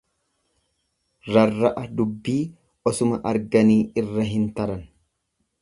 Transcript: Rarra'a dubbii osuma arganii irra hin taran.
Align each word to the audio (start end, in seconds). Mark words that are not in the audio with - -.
Rarra'a 1.35 1.83
dubbii 1.99 2.39
osuma 2.93 3.23
arganii 3.33 3.79
irra 4.05 4.29
hin 4.35 4.53
taran. 4.61 4.87